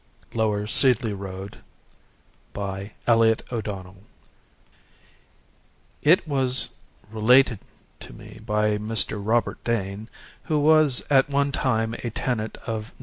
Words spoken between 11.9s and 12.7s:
a tenant